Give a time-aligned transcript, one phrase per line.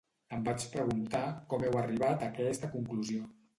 [0.37, 1.21] Em vaig preguntar
[1.53, 3.33] com heu arribat a aquesta conclusió.